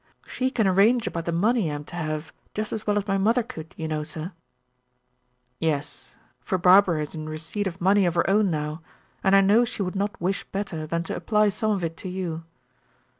[0.25, 3.19] "She can arrange about the money I am to have, just as well as my
[3.19, 4.31] mother could you know, sir."
[5.59, 8.81] "Yes; for Barbara is in receipt of money of her own now,
[9.23, 12.09] and I know she would not wish better than to apply some of it to
[12.09, 12.43] you.